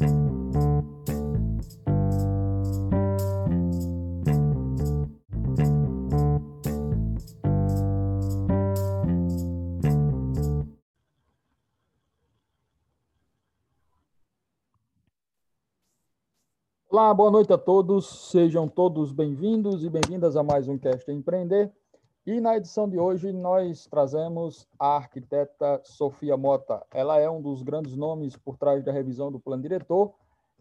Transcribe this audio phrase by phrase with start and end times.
[0.00, 0.08] Olá,
[17.14, 18.30] boa noite a todos.
[18.30, 21.70] Sejam todos bem-vindos e bem-vindas a mais um Cast Empreender.
[22.26, 26.84] E na edição de hoje nós trazemos a arquiteta Sofia Mota.
[26.90, 30.12] Ela é um dos grandes nomes por trás da revisão do plano diretor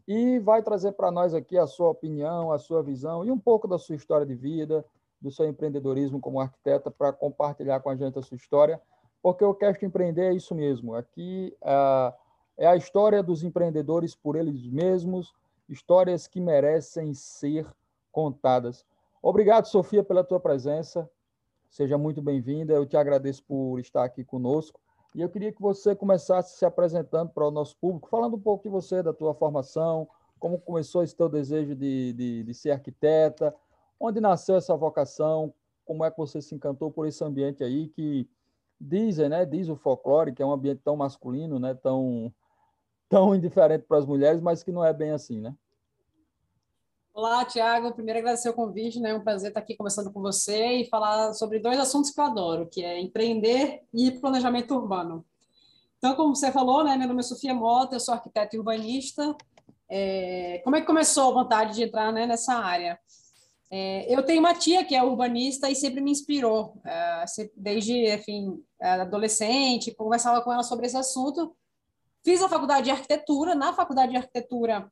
[0.07, 3.67] e vai trazer para nós aqui a sua opinião, a sua visão e um pouco
[3.67, 4.85] da sua história de vida,
[5.21, 8.81] do seu empreendedorismo como arquiteta para compartilhar com a gente a sua história,
[9.21, 10.95] porque o Cast Empreender é isso mesmo.
[10.95, 12.15] Aqui uh,
[12.57, 15.33] é a história dos empreendedores por eles mesmos,
[15.67, 17.67] histórias que merecem ser
[18.13, 18.85] contadas.
[19.21, 21.09] Obrigado, Sofia, pela tua presença.
[21.69, 22.73] Seja muito bem-vinda.
[22.73, 24.79] Eu te agradeço por estar aqui conosco.
[25.15, 28.63] E eu queria que você começasse se apresentando para o nosso público, falando um pouco
[28.63, 30.07] de você, da tua formação,
[30.39, 33.53] como começou esse teu desejo de, de, de ser arquiteta,
[33.99, 38.29] onde nasceu essa vocação, como é que você se encantou por esse ambiente aí que
[38.79, 42.33] dizem, né, diz o folclore, que é um ambiente tão masculino, né, tão
[43.09, 45.55] tão indiferente para as mulheres, mas que não é bem assim, né?
[47.13, 47.93] Olá, Tiago.
[47.93, 49.09] Primeiro, agradecer o convite, né?
[49.09, 52.23] É um prazer estar aqui conversando com você e falar sobre dois assuntos que eu
[52.23, 55.25] adoro, que é empreender e planejamento urbano.
[55.97, 56.95] Então, como você falou, né?
[56.95, 59.35] Meu nome é Sofia Mota, eu sou arquiteta e urbanista.
[59.89, 60.61] É...
[60.63, 62.97] Como é que começou a vontade de entrar né, nessa área?
[63.69, 64.13] É...
[64.13, 67.25] eu tenho uma tia que é urbanista e sempre me inspirou, é...
[67.55, 71.55] desde, enfim, adolescente, conversava com ela sobre esse assunto
[72.23, 73.55] Fiz a faculdade de arquitetura.
[73.55, 74.91] Na faculdade de arquitetura,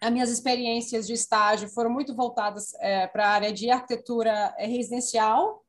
[0.00, 4.66] as minhas experiências de estágio foram muito voltadas é, para a área de arquitetura é,
[4.66, 5.64] residencial.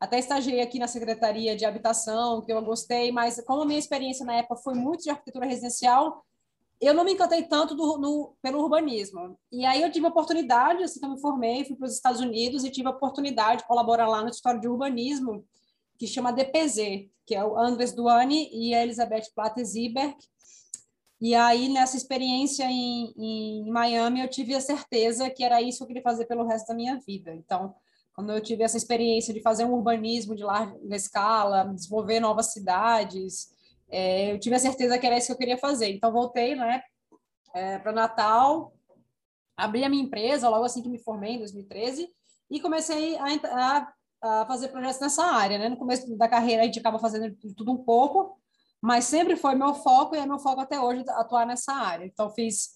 [0.00, 4.24] Até estagiei aqui na Secretaria de Habitação, que eu gostei, mas como a minha experiência
[4.24, 6.24] na época foi muito de arquitetura residencial,
[6.80, 9.36] eu não me encantei tanto do, no, pelo urbanismo.
[9.50, 12.20] E aí eu tive a oportunidade, assim que eu me formei, fui para os Estados
[12.20, 15.44] Unidos e tive a oportunidade de colaborar lá no escritório de urbanismo,
[15.98, 20.16] que chama DPZ, que é o Andres Duane e a Elizabeth Plata Zieberg.
[21.20, 25.84] E aí, nessa experiência em, em Miami, eu tive a certeza que era isso que
[25.84, 27.34] eu queria fazer pelo resto da minha vida.
[27.34, 27.74] Então,
[28.14, 33.48] quando eu tive essa experiência de fazer um urbanismo de larga escala, desenvolver novas cidades,
[33.88, 35.90] é, eu tive a certeza que era isso que eu queria fazer.
[35.90, 36.82] Então, voltei né,
[37.54, 38.72] é, para Natal,
[39.56, 42.08] abri a minha empresa logo assim que me formei, em 2013,
[42.50, 43.24] e comecei a,
[43.76, 45.68] a a fazer projetos nessa área, né?
[45.68, 48.38] No começo da carreira a gente acaba fazendo tudo um pouco,
[48.80, 52.04] mas sempre foi meu foco e é meu foco até hoje atuar nessa área.
[52.04, 52.70] Então fiz,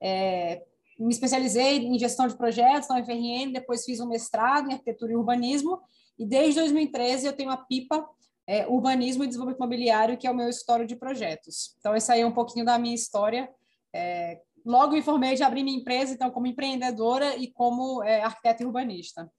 [0.00, 0.62] é,
[0.98, 5.16] me especializei em gestão de projetos na UFRN, depois fiz um mestrado em arquitetura e
[5.16, 5.80] urbanismo
[6.18, 8.08] e desde 2013 eu tenho a PIPA
[8.46, 11.76] é, Urbanismo e Desenvolvimento Imobiliário, que é o meu histórico de projetos.
[11.78, 13.48] Então esse aí é um pouquinho da minha história.
[13.94, 18.62] É, logo me formei de abrir minha empresa, então como empreendedora e como é, arquiteta
[18.62, 19.30] e urbanista.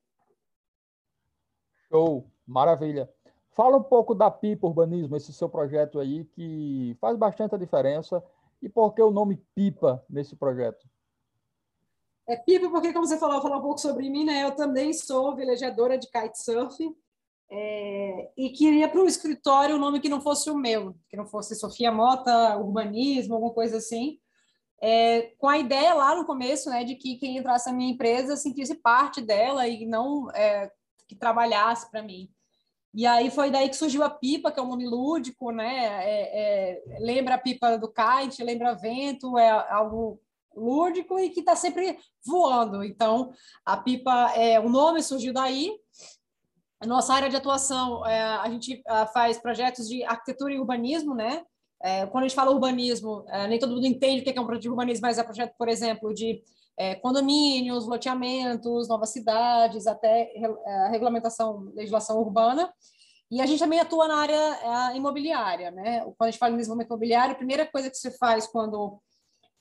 [1.90, 3.10] Show, maravilha.
[3.60, 8.24] Fala um pouco da PIPA Urbanismo, esse seu projeto aí que faz bastante diferença.
[8.62, 10.88] E por que o nome PIPA nesse projeto?
[12.26, 14.46] É PIPA porque, como você falou, falar um pouco sobre mim, né?
[14.46, 16.80] Eu também sou velejadora de kitesurf
[17.52, 21.26] é, e queria para o escritório um nome que não fosse o meu, que não
[21.26, 24.22] fosse Sofia Mota, urbanismo, alguma coisa assim.
[24.82, 28.38] É, com a ideia lá no começo, né, de que quem entrasse na minha empresa
[28.38, 30.72] sentisse parte dela e não é,
[31.06, 32.32] que trabalhasse para mim.
[32.94, 36.04] E aí foi daí que surgiu a pipa, que é um nome lúdico, né?
[36.04, 40.20] É, é, lembra a pipa do kite, lembra vento, é algo
[40.56, 42.84] lúdico e que está sempre voando.
[42.84, 43.32] Então,
[43.64, 45.72] a pipa, é, o nome surgiu daí.
[46.82, 51.14] A nossa área de atuação, é, a gente a, faz projetos de arquitetura e urbanismo,
[51.14, 51.44] né?
[51.82, 54.46] É, quando a gente fala urbanismo, é, nem todo mundo entende o que é um
[54.46, 56.42] projeto de urbanismo, mas é projeto, por exemplo, de
[56.80, 60.46] é, condomínios, loteamentos, novas cidades, até é,
[60.86, 62.74] a regulamentação, legislação urbana.
[63.30, 66.00] E a gente também atua na área é, imobiliária, né?
[66.18, 68.98] Quando a gente fala em desenvolvimento imobiliário, a primeira coisa que você faz quando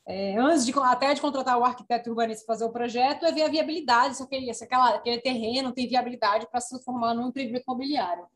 [0.06, 3.48] é, antes de até de contratar o arquiteto urbanista fazer o projeto é ver a
[3.48, 8.26] viabilidade, se aquele, se aquela, aquele terreno tem viabilidade para se transformar num empreendimento imobiliário.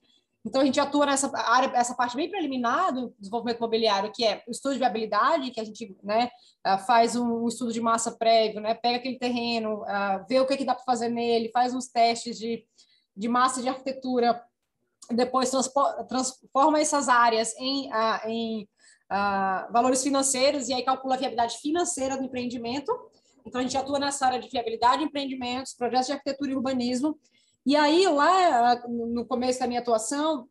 [0.44, 4.42] Então, a gente atua nessa área, essa parte bem preliminar do desenvolvimento imobiliário, que é
[4.46, 6.30] o estudo de viabilidade, que a gente né,
[6.64, 10.56] ah, faz um estudo de massa prévio, né, pega aquele terreno, uh, vê o que,
[10.56, 12.66] que dá para fazer nele, faz uns testes de,
[13.16, 14.42] de massa de arquitetura,
[15.10, 15.50] depois
[16.08, 18.68] transforma essas áreas em, uh, em
[19.70, 22.90] valores financeiros e aí calcula a viabilidade financeira do empreendimento.
[23.46, 27.18] Então, a gente atua nessa área de viabilidade, empreendimentos, projetos de arquitetura e urbanismo,
[27.64, 30.48] e aí, lá no começo da minha atuação,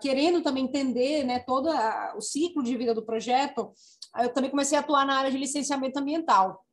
[0.00, 1.68] querendo também entender né, todo
[2.16, 3.72] o ciclo de vida do projeto,
[4.20, 6.64] eu também comecei a atuar na área de licenciamento ambiental.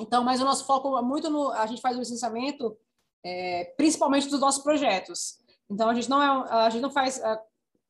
[0.00, 2.76] Então, mas o nosso foco é muito no, a gente faz o licenciamento
[3.24, 5.38] é, principalmente dos nossos projetos.
[5.70, 7.40] Então, a gente não é, a gente não faz é,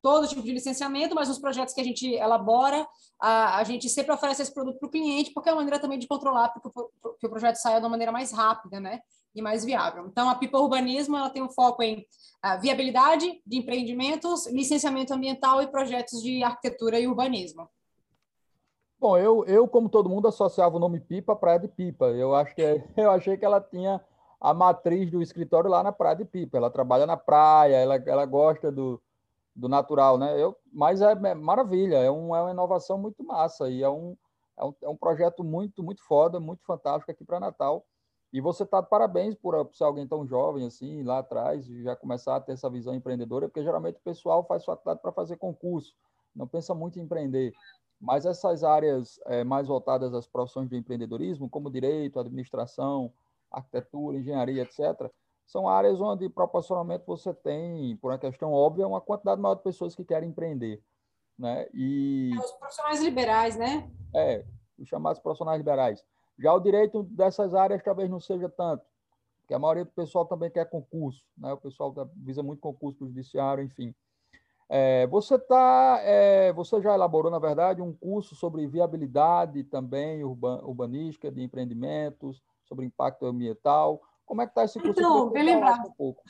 [0.01, 2.87] todo tipo de licenciamento, mas nos projetos que a gente elabora,
[3.21, 5.99] a, a gente sempre oferece esse produto para o cliente, porque é uma maneira também
[5.99, 6.89] de controlar que o,
[7.19, 9.01] que o projeto saia de uma maneira mais rápida, né?
[9.37, 10.07] E mais viável.
[10.07, 12.07] Então, a Pipa Urbanismo ela tem um foco em
[12.63, 17.69] viabilidade de empreendimentos, licenciamento ambiental e projetos de arquitetura e urbanismo.
[18.99, 22.07] Bom, eu, eu como todo mundo associava o nome Pipa à Praia de Pipa.
[22.07, 22.63] Eu acho que
[22.97, 24.01] eu achei que ela tinha
[24.41, 26.57] a matriz do escritório lá na Praia de Pipa.
[26.57, 29.01] Ela trabalha na praia, ela, ela gosta do,
[29.55, 30.41] do natural, né?
[30.41, 34.17] Eu, mas é, é maravilha, é, um, é uma inovação muito massa e é um,
[34.59, 37.85] é um, é um projeto muito, muito foda, muito fantástico aqui para Natal.
[38.33, 41.83] E você está de parabéns por, por ser alguém tão jovem assim, lá atrás, e
[41.83, 45.37] já começar a ter essa visão empreendedora, porque geralmente o pessoal faz faculdade para fazer
[45.37, 45.95] concurso,
[46.35, 47.53] não pensa muito em empreender.
[48.01, 53.13] Mas essas áreas é, mais voltadas às profissões de empreendedorismo, como direito, administração,
[53.51, 55.11] arquitetura, engenharia, etc.,
[55.47, 59.95] são áreas onde proporcionalmente você tem, por uma questão óbvia, uma quantidade maior de pessoas
[59.95, 60.83] que querem empreender.
[61.39, 61.69] Né?
[61.73, 63.91] E, é, os profissionais liberais, né?
[64.15, 64.45] É,
[64.79, 66.05] os chamados profissionais liberais.
[66.39, 68.85] Já o direito dessas áreas talvez não seja tanto,
[69.41, 71.53] porque a maioria do pessoal também quer concurso, né?
[71.53, 73.95] o pessoal visa muito concurso para o judiciário, enfim.
[74.69, 80.61] É, você tá, é, você já elaborou, na verdade, um curso sobre viabilidade também urban,
[80.65, 84.03] urbanística de empreendimentos, sobre impacto ambiental.
[84.25, 84.99] Como é que está esse curso?
[84.99, 85.87] Então, bem lembrado.
[85.89, 86.23] Um pouco.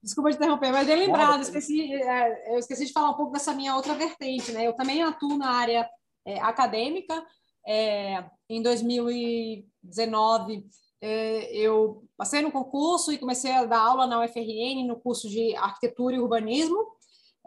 [0.00, 3.52] Desculpa te interromper, mas bem lembrado, esqueci, é, eu esqueci de falar um pouco dessa
[3.52, 4.64] minha outra vertente, né?
[4.64, 5.90] Eu também atuo na área
[6.24, 7.20] é, acadêmica.
[7.70, 10.66] É, em 2019,
[11.02, 15.54] é, eu passei no concurso e comecei a dar aula na UFRN no curso de
[15.54, 16.78] arquitetura e urbanismo.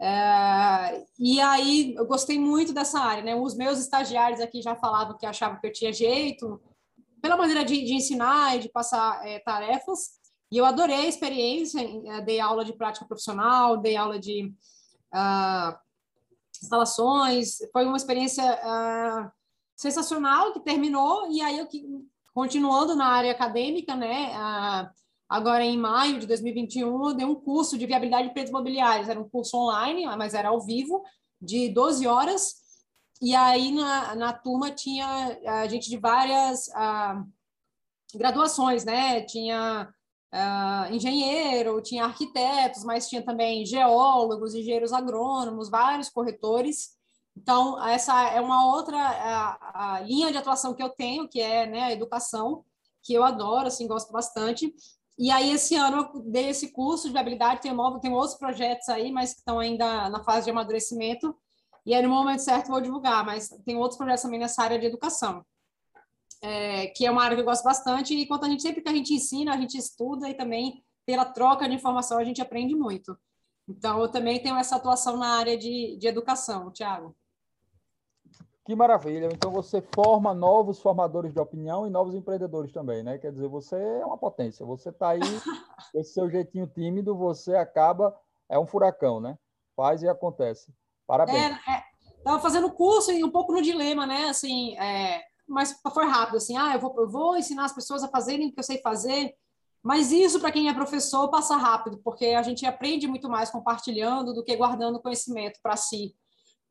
[0.00, 3.34] É, e aí eu gostei muito dessa área, né?
[3.34, 6.62] Os meus estagiários aqui já falavam que achavam que eu tinha jeito,
[7.20, 10.20] pela maneira de, de ensinar e de passar é, tarefas.
[10.52, 14.54] E eu adorei a experiência, é, dei aula de prática profissional, dei aula de
[15.12, 15.76] uh,
[16.62, 19.41] instalações, foi uma experiência uh,
[19.82, 21.66] sensacional que terminou, e aí eu
[22.32, 24.88] continuando na área acadêmica, né, uh,
[25.28, 29.20] agora em maio de 2021, eu dei um curso de viabilidade de preços imobiliários, era
[29.20, 31.02] um curso online, mas era ao vivo,
[31.40, 32.54] de 12 horas,
[33.20, 36.68] e aí na, na turma tinha a gente de várias
[38.14, 39.22] graduações, né?
[39.22, 39.92] Tinha
[40.90, 46.96] engenheiro, tinha arquitetos, mas tinha também geólogos, engenheiros agrônomos, vários corretores.
[47.36, 51.66] Então, essa é uma outra a, a linha de atuação que eu tenho, que é
[51.66, 52.64] né, a educação,
[53.02, 54.72] que eu adoro, assim, gosto bastante.
[55.18, 59.10] E aí, esse ano, eu dei esse curso de habilidade, tem, tem outros projetos aí,
[59.10, 61.36] mas que estão ainda na fase de amadurecimento,
[61.84, 64.86] e aí, no momento certo, vou divulgar, mas tem outros projetos também nessa área de
[64.86, 65.44] educação,
[66.40, 68.88] é, que é uma área que eu gosto bastante, e quanto a gente, sempre que
[68.88, 72.74] a gente ensina, a gente estuda, e também pela troca de informação a gente aprende
[72.74, 73.18] muito.
[73.68, 77.16] Então, eu também tenho essa atuação na área de, de educação, Tiago.
[78.64, 79.28] Que maravilha!
[79.32, 83.18] Então você forma novos formadores de opinião e novos empreendedores também, né?
[83.18, 84.64] Quer dizer, você é uma potência.
[84.64, 85.20] Você está aí,
[85.94, 88.16] esse seu jeitinho tímido, você acaba
[88.48, 89.36] é um furacão, né?
[89.74, 90.72] Faz e acontece.
[91.06, 91.56] Parabéns.
[91.66, 91.82] É, é,
[92.22, 94.28] tava fazendo curso e um pouco no dilema, né?
[94.28, 98.08] Assim, é, mas foi rápido, assim, ah, eu vou, eu vou ensinar as pessoas a
[98.08, 99.34] fazerem o que eu sei fazer,
[99.82, 104.32] mas isso, para quem é professor, passa rápido, porque a gente aprende muito mais compartilhando
[104.32, 106.14] do que guardando conhecimento para si.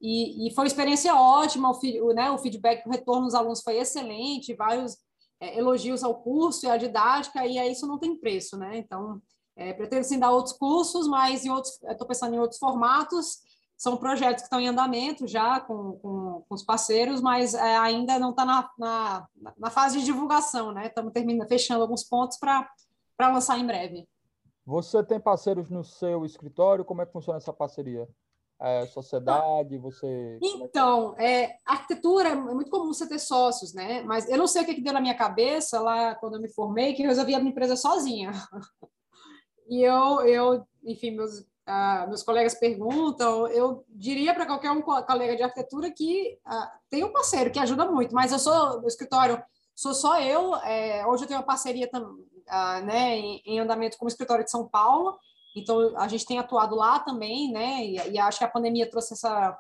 [0.02, 3.78] E, e, foi uma experiência ótima, o, né, o feedback, o retorno dos alunos foi
[3.78, 4.98] excelente, vários
[5.40, 8.78] é, elogios ao curso e à didática, e aí isso não tem preço, né?
[8.78, 9.22] Então,
[9.56, 13.40] é, pretendo sim dar outros cursos, mas estou pensando em outros formatos,
[13.78, 18.20] são projetos que estão em andamento já com, com, com os parceiros, mas é, ainda
[18.20, 19.28] não está na, na,
[19.58, 20.88] na, fase de divulgação, né?
[20.88, 22.68] Estamos terminando, fechando alguns pontos para
[23.20, 24.08] lançar em breve.
[24.66, 26.86] Você tem parceiros no seu escritório?
[26.86, 28.08] Como é que funciona essa parceria?
[28.62, 30.38] É, sociedade, você...
[30.42, 34.04] Então, é, arquitetura é muito comum você ter sócios, né?
[34.04, 36.54] Mas eu não sei o que, que deu na minha cabeça lá quando eu me
[36.54, 38.32] formei, que eu resolvi abrir empresa sozinha.
[39.68, 45.36] e eu, eu, enfim, meus ah, meus colegas perguntam, eu diria para qualquer um colega
[45.36, 49.42] de arquitetura que ah, tem um parceiro que ajuda muito, mas eu sou, no escritório,
[49.76, 51.90] sou só eu, é, hoje eu tenho uma parceria
[52.50, 55.18] ah, né, em, em, andamento com o escritório de São Paulo,
[55.56, 59.14] então a gente tem atuado lá também, né, e, e acho que a pandemia trouxe
[59.14, 59.58] essa,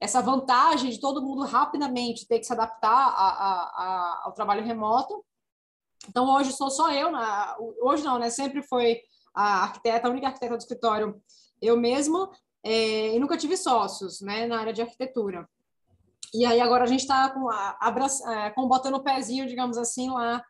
[0.00, 4.64] essa vantagem de todo mundo rapidamente ter que se adaptar a, a, a, ao trabalho
[4.64, 5.24] remoto,
[6.08, 9.00] então hoje sou só eu, na, hoje não, né, sempre foi
[9.34, 11.20] a arquiteta, a única arquiteta do escritório,
[11.60, 12.30] eu mesma,
[12.62, 15.48] é, e nunca tive sócios, né, na área de arquitetura.
[16.34, 20.44] E aí agora a gente está com, é, com botando o pezinho, digamos assim, lá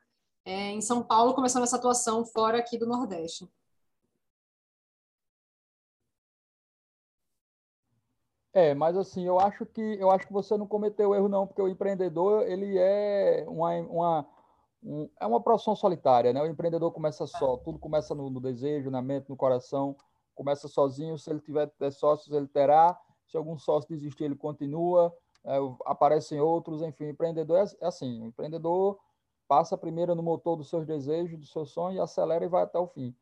[0.44, 3.48] é, em São Paulo, começando essa atuação fora aqui do Nordeste.
[8.56, 11.60] É, mas assim, eu acho que eu acho que você não cometeu erro não, porque
[11.60, 14.26] o empreendedor ele é uma, uma
[14.82, 16.40] um, é uma profissão solitária, né?
[16.40, 19.94] O empreendedor começa só, tudo começa no, no, desejo, na mente, no coração,
[20.34, 21.18] começa sozinho.
[21.18, 22.98] Se ele tiver sócios, ele terá.
[23.26, 25.14] Se algum sócio desistir, ele continua.
[25.44, 28.98] É, aparecem outros, enfim, empreendedor é, é assim, o empreendedor
[29.46, 32.78] passa primeiro no motor dos seus desejos, do seu sonho e acelera e vai até
[32.78, 33.14] o fim.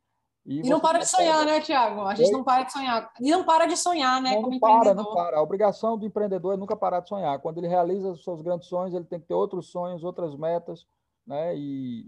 [0.45, 2.01] E, e não para de sonhar, né, Tiago?
[2.01, 2.33] A gente Oi?
[2.33, 3.11] não para de sonhar.
[3.19, 5.37] E não para de sonhar, né, não, como não para, não para.
[5.37, 7.39] A obrigação do empreendedor é nunca parar de sonhar.
[7.39, 10.85] Quando ele realiza os seus grandes sonhos, ele tem que ter outros sonhos, outras metas,
[11.25, 11.55] né?
[11.55, 12.07] E,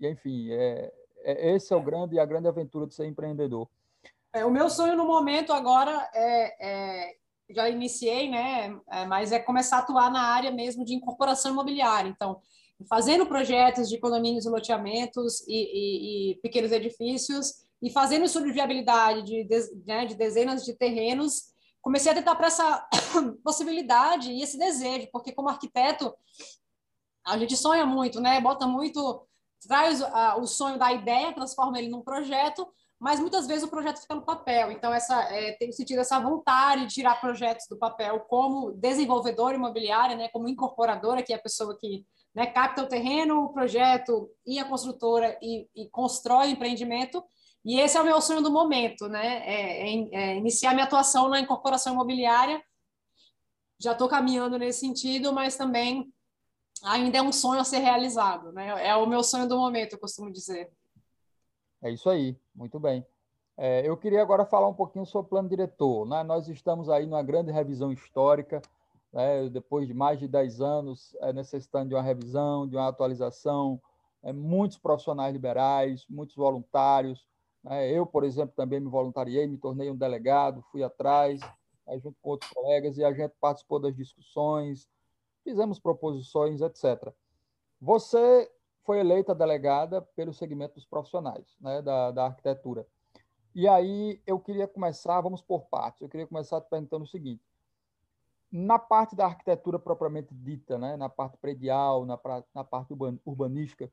[0.00, 3.68] e enfim, é, é, esse é o grande a grande aventura de ser empreendedor.
[4.32, 7.16] É, o meu sonho no momento agora é, é
[7.48, 8.76] já iniciei, né?
[8.90, 12.08] É, mas é começar a atuar na área mesmo de incorporação imobiliária.
[12.08, 12.40] Então,
[12.88, 19.22] fazendo projetos de condomínios e loteamentos e, e, e pequenos edifícios e fazendo de viabilidade
[19.22, 22.88] de, de, né, de dezenas de terrenos, comecei a tentar para essa
[23.44, 26.14] possibilidade e esse desejo, porque como arquiteto
[27.26, 28.40] a gente sonha muito, né?
[28.40, 29.26] Bota muito,
[29.66, 32.66] traz uh, o sonho da ideia, transforma ele num projeto,
[32.98, 34.70] mas muitas vezes o projeto fica no papel.
[34.70, 40.16] Então, essa, é, tem sentido essa vontade de tirar projetos do papel como desenvolvedora imobiliária,
[40.16, 44.58] né, como incorporadora, que é a pessoa que né, capta o terreno, o projeto e
[44.58, 47.22] a construtora e, e constrói o empreendimento.
[47.66, 49.38] E esse é o meu sonho do momento, né?
[49.44, 52.62] É, é, é iniciar minha atuação na incorporação imobiliária.
[53.76, 56.08] Já estou caminhando nesse sentido, mas também
[56.84, 58.86] ainda é um sonho a ser realizado, né?
[58.86, 60.70] É o meu sonho do momento, eu costumo dizer.
[61.82, 63.04] É isso aí, muito bem.
[63.56, 66.06] É, eu queria agora falar um pouquinho sobre o plano diretor.
[66.06, 66.22] Né?
[66.22, 68.62] Nós estamos aí numa grande revisão histórica,
[69.12, 69.48] né?
[69.48, 73.80] depois de mais de 10 anos, é, necessitando de uma revisão, de uma atualização,
[74.22, 77.26] é, muitos profissionais liberais, muitos voluntários.
[77.66, 77.90] Né?
[77.90, 81.40] Eu, por exemplo, também me voluntariei, me tornei um delegado, fui atrás,
[82.00, 84.88] junto com outros colegas, e a gente participou das discussões,
[85.44, 87.12] fizemos proposições, etc.
[87.80, 88.50] Você
[88.84, 92.86] foi eleita delegada pelo segmento dos profissionais, né, da, da arquitetura.
[93.54, 97.42] E aí eu queria começar, vamos por partes, eu queria começar te perguntando o seguinte,
[98.50, 102.18] na parte da arquitetura propriamente dita, né, na parte predial, na,
[102.54, 102.94] na parte
[103.24, 103.90] urbanística,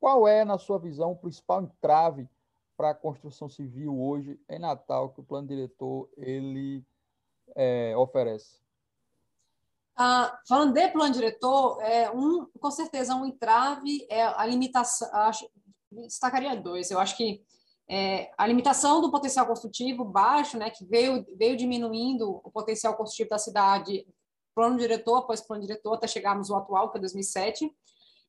[0.00, 2.28] qual é, na sua visão, o principal entrave
[2.76, 6.84] para a construção civil hoje em Natal que o plano diretor ele
[7.56, 8.60] é, oferece?
[9.96, 15.08] Ah, falando de plano diretor, é um, com certeza um entrave é a limitação.
[15.12, 15.50] Acho,
[15.90, 16.88] destacaria dois.
[16.92, 17.42] Eu acho que
[17.88, 23.30] é, a limitação do potencial construtivo baixo, né, que veio, veio diminuindo o potencial construtivo
[23.30, 24.06] da cidade,
[24.54, 27.68] plano diretor após plano diretor, até chegarmos ao atual, que é 2007.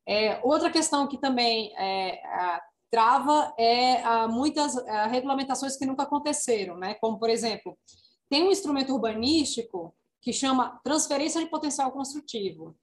[0.10, 6.01] É, outra questão que também é, a, trava é a, muitas a, regulamentações que nunca
[6.01, 7.78] aconteceram, né, como, por exemplo,
[8.28, 12.75] tem um instrumento urbanístico que chama transferência de potencial construtivo,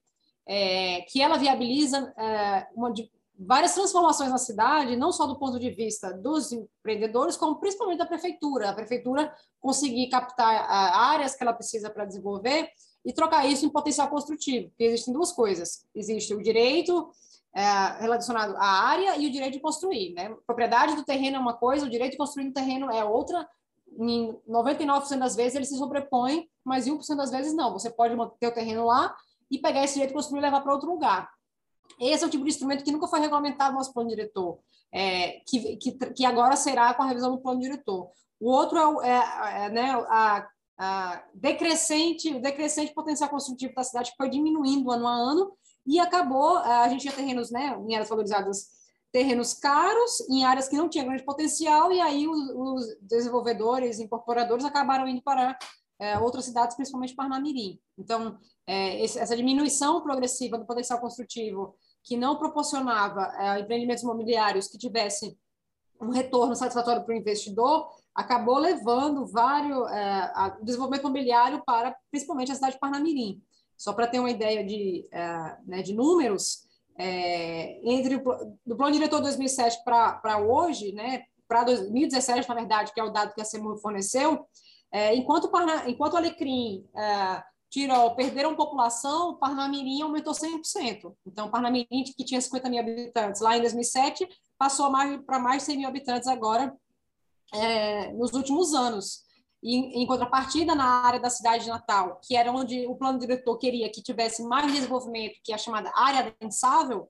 [0.47, 5.59] é, que ela viabiliza é, uma, de, várias transformações na cidade, não só do ponto
[5.59, 8.69] de vista dos empreendedores, como principalmente da prefeitura.
[8.69, 12.69] A prefeitura conseguir captar áreas que ela precisa para desenvolver
[13.07, 14.67] e trocar isso em potencial construtivo.
[14.67, 17.09] Porque existem duas coisas: existe o direito
[17.55, 20.13] é, relacionado à área e o direito de construir.
[20.13, 20.35] Né?
[20.45, 23.47] Propriedade do terreno é uma coisa, o direito de construir no terreno é outra,
[23.97, 27.71] em 99% das vezes ele se sobrepõe, mas em 1% das vezes não.
[27.71, 29.15] Você pode manter o terreno lá
[29.49, 31.29] e pegar esse jeito de construir e levar para outro lugar.
[31.97, 34.59] Esse é o tipo de instrumento que nunca foi regulamentado no nosso plano diretor,
[34.91, 38.09] é, que, que, que, agora será com a revisão do plano diretor.
[38.37, 40.45] O outro é, é, é né, a,
[40.77, 45.51] a decrescente, o decrescente potencial construtivo da cidade foi diminuindo ano a ano
[45.85, 48.77] e acabou, a gente tinha terrenos né, em áreas valorizadas
[49.11, 54.65] terrenos caros em áreas que não tinham grande potencial e aí os, os desenvolvedores, incorporadores
[54.65, 55.57] acabaram indo para
[55.99, 57.79] é, outras cidades, principalmente Parnamirim.
[57.97, 64.77] Então, é, essa diminuição progressiva do potencial construtivo que não proporcionava é, empreendimentos imobiliários que
[64.77, 65.37] tivessem
[65.99, 72.51] um retorno satisfatório para o investidor, acabou levando vários, é, o desenvolvimento imobiliário para, principalmente,
[72.51, 73.39] a cidade de Parnamirim.
[73.77, 78.91] Só para ter uma ideia de, é, né, de números, é, entre o, do plano
[78.91, 83.45] diretor 2007 para hoje, né, para 2017, na verdade, que é o dado que a
[83.45, 84.47] CEMUR forneceu,
[84.91, 85.51] é, enquanto,
[85.85, 91.13] enquanto Alecrim, é, Tirol perderam população, Parnamirim aumentou 100%.
[91.25, 94.91] Então, Parnamirim, que tinha 50 mil habitantes lá em 2007, passou
[95.25, 96.75] para mais de 100 mil habitantes agora,
[97.53, 99.25] é, nos últimos anos.
[99.61, 103.57] E, em contrapartida, na área da cidade de Natal, que era onde o plano diretor
[103.57, 107.09] queria que tivesse mais desenvolvimento, que é a chamada área densável,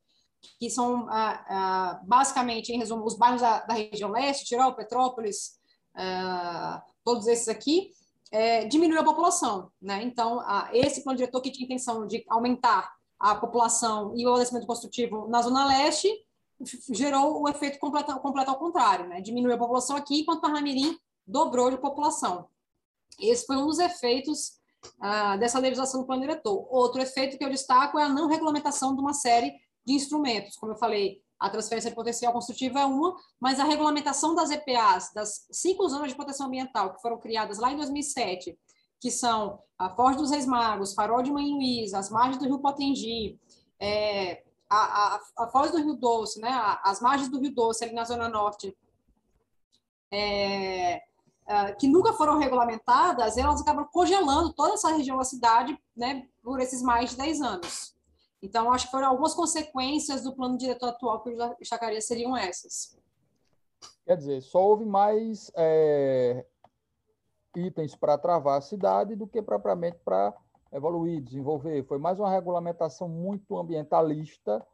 [0.60, 5.58] que são, ah, ah, basicamente, em resumo, os bairros da, da região leste, Tirol, Petrópolis,
[5.96, 7.92] ah, todos esses aqui,
[8.32, 9.72] é, diminuiu a população.
[9.82, 10.04] Né?
[10.04, 10.42] Então,
[10.74, 15.42] esse plano diretor que tinha intenção de aumentar a população e o abastecimento construtivo na
[15.42, 16.10] Zona Leste
[16.92, 19.22] gerou o efeito completo, completo ao contrário, né?
[19.22, 22.48] diminuiu a população aqui, enquanto Parnamirim dobrou de população.
[23.20, 24.58] Esse foi um dos efeitos
[25.40, 26.68] dessa legislação do plano diretor.
[26.70, 29.54] Outro efeito que eu destaco é a não regulamentação de uma série
[29.86, 30.56] de instrumentos.
[30.56, 35.12] Como eu falei, a transferência de potencial construtivo é uma, mas a regulamentação das EPAs,
[35.14, 38.58] das cinco zonas de proteção ambiental que foram criadas lá em 2007,
[39.00, 42.60] que são a Foz dos Reis Magos, Farol de Mãe Luísa, as margens do Rio
[42.60, 43.40] Potengi,
[43.80, 46.50] é, a, a, a, Foz do Rio Doce, né,
[46.84, 48.78] as margens do Rio Doce, ali na Zona Norte,
[50.12, 51.02] é,
[51.48, 56.60] é, que nunca foram regulamentadas, elas acabam congelando toda essa região da cidade né, por
[56.60, 57.96] esses mais de 10 anos.
[58.42, 62.98] Então, acho que foram algumas consequências do plano diretor atual que eu destacaria seriam essas.
[64.06, 66.46] Quer dizer, só houve mais é,
[67.56, 70.34] itens para travar a cidade do que propriamente para
[70.72, 71.84] evoluir, desenvolver.
[71.84, 74.66] Foi mais uma regulamentação muito ambientalista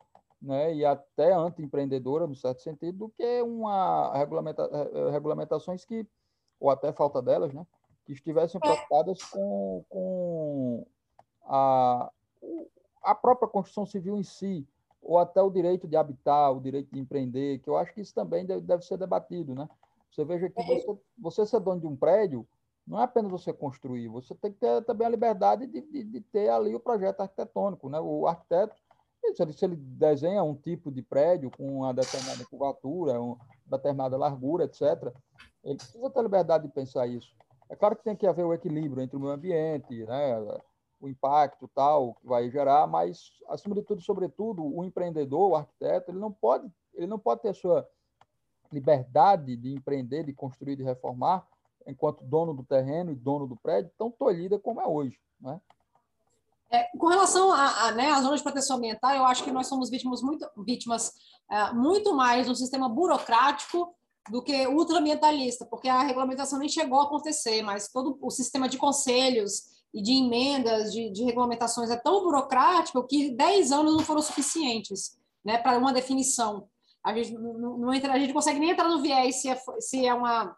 [0.41, 6.05] né, e até anti-empreendedora, no certo sentido, do que uma regulamenta, é, regulamentações que,
[6.59, 7.65] ou até falta delas, né,
[8.05, 8.67] que estivessem é.
[8.67, 10.85] preocupadas com, com
[11.45, 12.12] a,
[13.01, 14.67] a própria construção civil em si,
[15.01, 18.13] ou até o direito de habitar, o direito de empreender, que eu acho que isso
[18.13, 19.67] também deve, deve ser debatido, né?
[20.12, 20.65] Você veja que é.
[20.65, 22.47] você, você ser dono de um prédio,
[22.85, 26.21] não é apenas você construir, você tem que ter também a liberdade de, de, de
[26.21, 27.99] ter ali o projeto arquitetônico, né?
[27.99, 28.75] O arquiteto,
[29.35, 35.13] se ele desenha um tipo de prédio com uma determinada curvatura, uma determinada largura, etc.,
[35.63, 37.33] ele precisa ter a liberdade de pensar isso.
[37.69, 40.35] É claro que tem que haver o equilíbrio entre o meio ambiente, né?
[40.99, 46.11] o impacto tal que vai gerar, mas acima de tudo, sobretudo, o empreendedor, o arquiteto,
[46.11, 47.87] ele não pode, ele não pode ter sua
[48.71, 51.45] liberdade de empreender, de construir, de reformar,
[51.88, 55.60] enquanto dono do terreno e dono do prédio, tão tolhida como é hoje, né?
[56.72, 60.24] É, com relação à né, zona de proteção ambiental, eu acho que nós somos vítimas
[60.24, 61.13] muito, vítimas,
[61.52, 63.93] é, muito mais do sistema burocrático
[64.32, 68.80] do que ultraambientalista, porque a regulamentação nem chegou a acontecer, mas todo o sistema de
[68.80, 74.24] conselhos e de emendas, de, de regulamentações é tão burocrático que 10 anos não foram
[74.24, 75.15] suficientes
[75.46, 76.67] né, para uma definição.
[77.04, 80.06] A gente não, não entra, a gente consegue nem entrar no viés se é, se
[80.06, 80.56] é uma,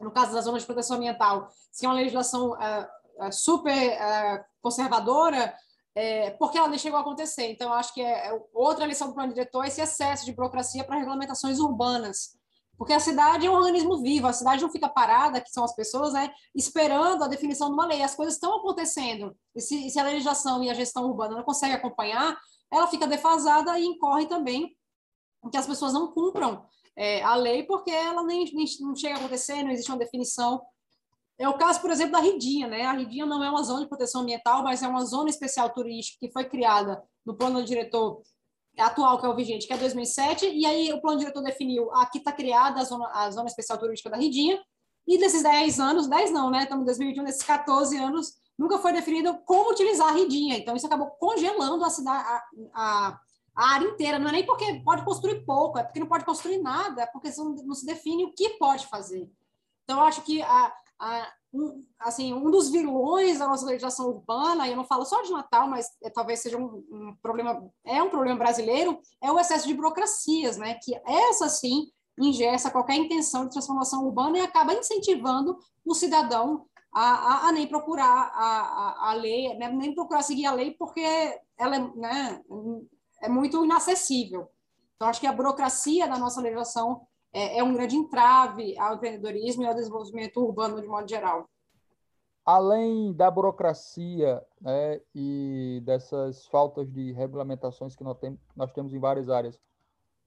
[0.00, 5.54] no caso da zona de proteção ambiental, se é uma legislação uh, super uh, conservadora,
[5.94, 7.50] é, porque ela nem chegou a acontecer.
[7.50, 10.82] Então, acho que é, é outra lição do plano diretor é esse excesso de burocracia
[10.82, 12.36] para regulamentações urbanas.
[12.76, 15.74] Porque a cidade é um organismo vivo, a cidade não fica parada, que são as
[15.76, 18.02] pessoas, né, esperando a definição de uma lei.
[18.02, 19.36] As coisas estão acontecendo.
[19.54, 22.36] E se, se a legislação e a gestão urbana não conseguem acompanhar,
[22.72, 24.76] ela fica defasada e incorre também
[25.50, 29.18] que as pessoas não cumpram é, a lei porque ela nem, nem, não chega a
[29.18, 30.62] acontecer, não existe uma definição.
[31.36, 32.82] É o caso, por exemplo, da Ridinha, né?
[32.82, 36.18] A Ridinha não é uma zona de proteção ambiental, mas é uma zona especial turística
[36.20, 38.22] que foi criada no plano diretor
[38.78, 42.18] atual, que é o vigente, que é 2007, e aí o plano diretor definiu, aqui
[42.18, 44.60] está criada a zona, a zona especial turística da Ridinha,
[45.06, 48.92] e desses 10 anos, 10 não, né, estamos em 2021, nesses 14 anos, nunca foi
[48.92, 52.42] definido como utilizar a Ridinha, então isso acabou congelando a cidade, a,
[52.74, 53.20] a,
[53.54, 56.58] a área inteira, não é nem porque pode construir pouco, é porque não pode construir
[56.58, 59.30] nada, é porque não se define o que pode fazer.
[59.84, 64.66] Então, eu acho que a, a, um, assim, um dos vilões da nossa legislação urbana,
[64.66, 68.02] e eu não falo só de Natal, mas é, talvez seja um, um, problema, é
[68.02, 70.74] um problema brasileiro, é o excesso de burocracias, né?
[70.82, 71.86] Que essa sim
[72.18, 77.66] ingessa qualquer intenção de transformação urbana e acaba incentivando o cidadão a, a, a nem
[77.66, 79.68] procurar a, a, a lei, né?
[79.68, 81.02] nem procurar seguir a lei porque
[81.58, 82.40] ela é, né,
[83.24, 84.50] é muito inacessível.
[84.94, 89.62] Então, acho que a burocracia da nossa legislação é, é um grande entrave ao empreendedorismo
[89.62, 91.48] e ao desenvolvimento urbano de modo geral.
[92.44, 98.98] Além da burocracia né, e dessas faltas de regulamentações que nós, tem, nós temos em
[98.98, 99.58] várias áreas,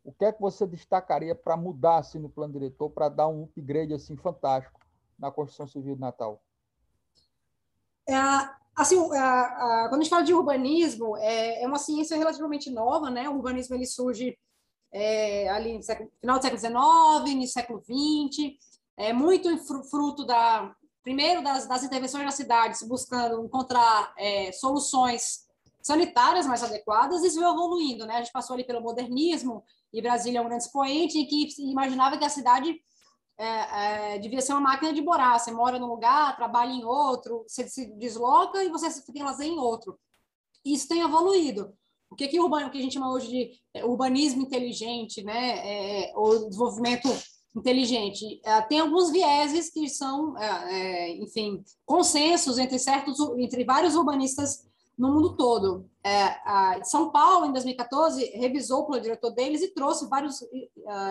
[0.03, 3.43] o que é que você destacaria para mudar assim, no plano diretor, para dar um
[3.43, 4.79] upgrade assim, fantástico
[5.19, 6.41] na construção civil de Natal?
[8.09, 8.15] É,
[8.77, 13.09] assim, a, a, quando a gente fala de urbanismo, é, é, uma ciência relativamente nova,
[13.09, 13.27] né?
[13.27, 14.37] O urbanismo ele surge
[14.91, 18.55] é, ali no século, final do século XIX, no século XX,
[18.95, 19.57] é muito
[19.89, 25.47] fruto da primeiro das, das intervenções nas cidades, buscando encontrar é, soluções
[25.81, 28.15] sanitárias mais adequadas e veio evoluindo, né?
[28.15, 32.17] A gente passou ali pelo modernismo e Brasília é um grande expoente em que imaginava
[32.17, 32.75] que a cidade
[33.37, 35.39] é, é, devia ser uma máquina de morar.
[35.39, 39.59] Você mora num lugar, trabalha em outro, você se desloca e você tem lazer em
[39.59, 39.97] outro.
[40.65, 41.73] Isso tem evoluído.
[42.09, 46.07] O que, que, urbano, o que a gente chama hoje de é, urbanismo inteligente, né?
[46.07, 47.09] É, ou desenvolvimento
[47.55, 54.65] inteligente, é, tem alguns vieses que são, é, enfim, consensos entre certos, entre vários urbanistas
[54.97, 55.89] no mundo todo.
[56.03, 60.39] É, São Paulo, em 2014, revisou o plano diretor deles e trouxe vários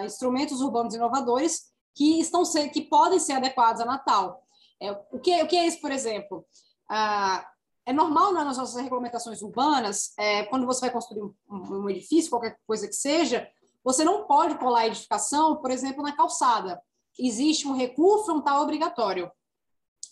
[0.04, 4.44] instrumentos urbanos inovadores que estão ser, que podem ser adequados a Natal.
[4.80, 6.44] É, o, que, o que é isso, por exemplo?
[6.90, 7.42] Uh,
[7.86, 12.30] é normal né, nas nossas regulamentações urbanas, é, quando você vai construir um, um, edifício,
[12.30, 13.48] qualquer coisa que seja,
[13.82, 16.82] você não pode colar a edificação, por exemplo, na calçada.
[17.18, 19.30] Existe um recuo frontal obrigatório.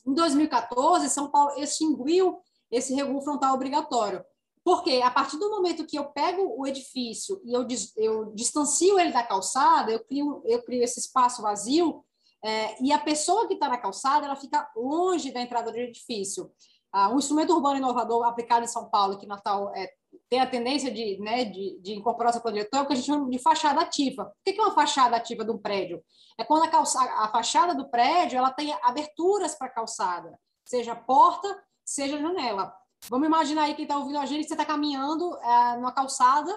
[0.07, 4.25] Em 2014, São Paulo extinguiu esse recuo frontal obrigatório.
[4.65, 9.13] Porque a partir do momento que eu pego o edifício e eu, eu distancio ele
[9.13, 12.03] da calçada, eu crio, eu crio esse espaço vazio,
[12.43, 16.51] é, e a pessoa que está na calçada ela fica longe da entrada do edifício.
[16.91, 19.91] Ah, um instrumento urbano inovador aplicado em São Paulo, que Natal é,
[20.29, 23.07] tem a tendência de, né, de, de incorporar essa diretor, é o que a gente
[23.07, 24.25] chama de fachada ativa.
[24.25, 26.03] O que é uma fachada ativa de um prédio?
[26.39, 30.95] É quando a, calça, a fachada do prédio ela tem aberturas para a calçada, seja
[30.95, 32.75] porta, seja janela.
[33.09, 36.51] Vamos imaginar aí quem está ouvindo a gente, você está caminhando é, numa calçada,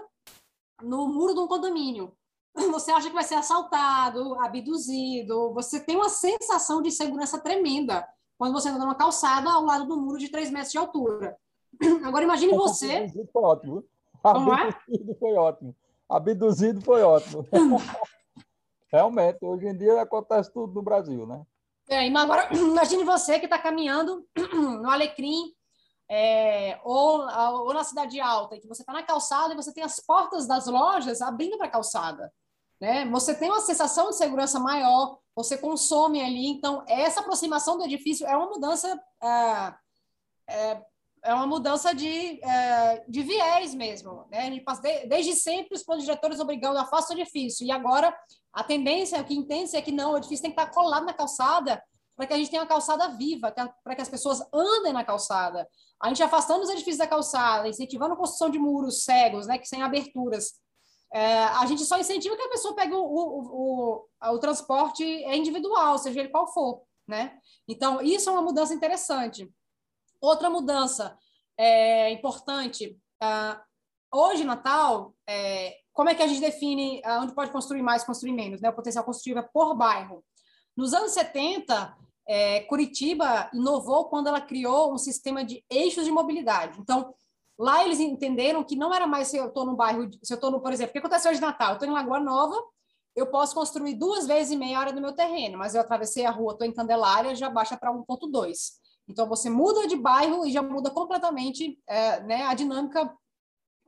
[0.81, 2.13] no muro de um condomínio.
[2.71, 8.53] Você acha que vai ser assaltado, abduzido, você tem uma sensação de segurança tremenda quando
[8.53, 11.37] você anda numa calçada ao lado do muro de 3 metros de altura.
[12.03, 13.07] Agora imagine você.
[13.31, 13.83] Foi ótimo.
[14.23, 14.69] Como é?
[14.69, 15.15] Abduzido é?
[15.19, 15.75] foi ótimo.
[16.09, 17.47] Abduzido foi ótimo.
[18.91, 21.45] Realmente, hoje em dia acontece tudo no Brasil, né?
[21.87, 24.25] É, agora, imagine você que está caminhando
[24.81, 25.53] no Alecrim
[26.09, 29.99] é, ou, ou na Cidade Alta, que você está na calçada e você tem as
[29.99, 32.31] portas das lojas abrindo para a calçada.
[32.79, 33.05] Né?
[33.09, 36.47] Você tem uma sensação de segurança maior, você consome ali.
[36.47, 38.99] Então, essa aproximação do edifício é uma mudança.
[39.21, 39.73] É,
[40.49, 40.81] é,
[41.23, 44.25] é uma mudança de, é, de viés mesmo.
[44.31, 44.61] Né?
[45.09, 47.65] Desde sempre, os planos diretores obrigando a afasta o edifício.
[47.65, 48.15] E agora,
[48.53, 51.13] a tendência, o que entende é que não, o edifício tem que estar colado na
[51.13, 51.83] calçada
[52.17, 55.69] para que a gente tenha uma calçada viva, para que as pessoas andem na calçada.
[56.01, 59.67] A gente afastando os edifícios da calçada, incentivando a construção de muros cegos, né, que
[59.67, 60.55] sem aberturas.
[61.13, 65.97] É, a gente só incentiva que a pessoa pegue o, o, o, o, transporte individual,
[65.99, 66.81] seja ele qual for.
[67.07, 67.37] Né?
[67.67, 69.49] Então, isso é uma mudança interessante.
[70.19, 71.17] Outra mudança
[71.55, 73.61] é, importante, uh,
[74.11, 78.33] hoje, Natal, é, como é que a gente define uh, onde pode construir mais, construir
[78.33, 78.59] menos?
[78.59, 78.69] Né?
[78.69, 80.25] O potencial construtivo é por bairro.
[80.75, 86.79] Nos anos 70, é, Curitiba inovou quando ela criou um sistema de eixos de mobilidade.
[86.79, 87.13] Então,
[87.57, 90.51] lá eles entenderam que não era mais se eu estou no bairro, se eu estou
[90.51, 91.69] no, por exemplo, o que aconteceu hoje de Natal?
[91.69, 92.61] Eu estou em Lagoa Nova,
[93.15, 96.31] eu posso construir duas vezes e meia hora no meu terreno, mas eu atravessei a
[96.31, 98.73] rua, estou em Candelária, já baixa para 1.2.
[99.07, 103.11] Então, você muda de bairro e já muda completamente é, né, a dinâmica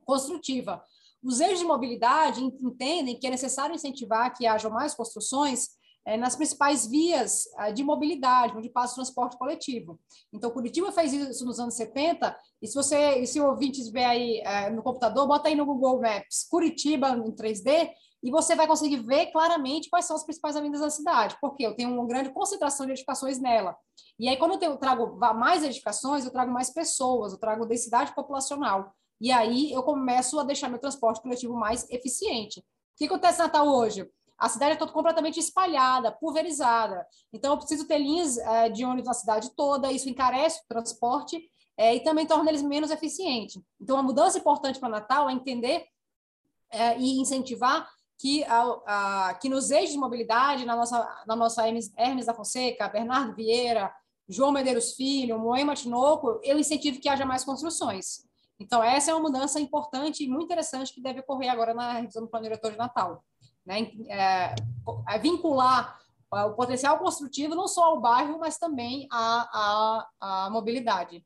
[0.04, 0.82] construtiva.
[1.22, 5.78] Os eixos de mobilidade entendem que é necessário incentivar que hajam mais construções
[6.10, 10.00] é, nas principais vias é, de mobilidade, onde passa o transporte coletivo.
[10.32, 14.40] Então, Curitiba fez isso nos anos 70, e se você, se o ouvinte ver aí
[14.40, 17.92] é, no computador, bota aí no Google Maps Curitiba em 3D,
[18.24, 21.76] e você vai conseguir ver claramente quais são as principais avenidas da cidade, porque eu
[21.76, 23.76] tenho uma grande concentração de edificações nela.
[24.18, 27.64] E aí, quando eu, tenho, eu trago mais edificações, eu trago mais pessoas, eu trago
[27.66, 28.92] densidade populacional.
[29.20, 32.58] E aí eu começo a deixar meu transporte coletivo mais eficiente.
[32.58, 32.64] O
[32.96, 34.10] que acontece Natal hoje?
[34.40, 37.06] A cidade é toda completamente espalhada, pulverizada.
[37.30, 41.38] Então, eu preciso ter linhas é, de ônibus na cidade toda, isso encarece o transporte
[41.76, 43.60] é, e também torna eles menos eficientes.
[43.78, 45.84] Então, a mudança importante para Natal é entender
[46.70, 47.86] é, e incentivar
[48.18, 52.34] que, a, a, que nos eixos de mobilidade, na nossa, na nossa Hermes, Hermes da
[52.34, 53.92] Fonseca, Bernardo Vieira,
[54.26, 58.24] João Medeiros Filho, Moema Tinoco, eu incentivo que haja mais construções.
[58.58, 62.22] Então, essa é uma mudança importante e muito interessante que deve ocorrer agora na revisão
[62.22, 63.22] do Plano Diretor de Natal
[63.70, 63.92] né?
[64.08, 64.54] É,
[65.08, 66.00] é vincular
[66.32, 71.24] o potencial construtivo não só ao bairro, mas também à, à, à mobilidade.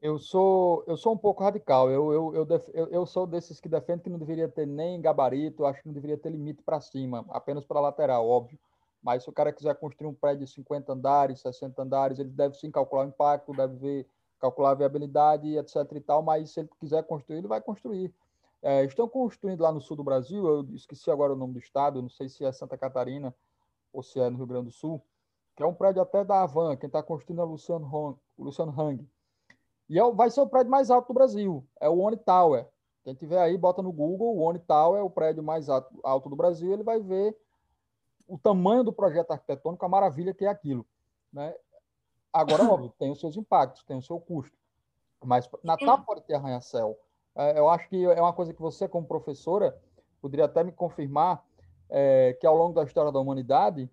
[0.00, 1.90] Eu sou, eu sou um pouco radical.
[1.90, 5.00] Eu, eu, eu, def, eu, eu, sou desses que defendem que não deveria ter nem
[5.00, 8.58] gabarito, acho que não deveria ter limite para cima, apenas para lateral, óbvio.
[9.02, 12.54] Mas se o cara quiser construir um prédio de 50 andares, 60 andares, ele deve
[12.54, 14.06] sim calcular o impacto, deve ver,
[14.38, 15.76] calcular a viabilidade, etc.
[15.94, 16.22] e tal.
[16.22, 18.12] Mas se ele quiser construir, ele vai construir.
[18.62, 22.02] É, estão construindo lá no sul do Brasil, eu esqueci agora o nome do estado,
[22.02, 23.34] não sei se é Santa Catarina
[23.92, 25.02] ou se é no Rio Grande do Sul,
[25.56, 28.78] que é um prédio até da Avan, quem está construindo é Luciano, Hong, o Luciano
[28.78, 29.08] Hang.
[29.88, 32.68] E é, vai ser o prédio mais alto do Brasil, é o One Tower.
[33.02, 36.28] Quem tiver aí, bota no Google, o One Tower é o prédio mais alto, alto
[36.28, 37.36] do Brasil, ele vai ver
[38.28, 40.86] o tamanho do projeto arquitetônico, a maravilha que é aquilo.
[41.32, 41.54] Né?
[42.32, 44.56] Agora, óbvio, tem os seus impactos, tem o seu custo.
[45.24, 46.96] Mas Natal pode ter arranha-céu.
[47.40, 49.74] É, eu acho que é uma coisa que você, como professora,
[50.20, 51.42] poderia até me confirmar
[51.88, 53.90] é, que ao longo da história da humanidade,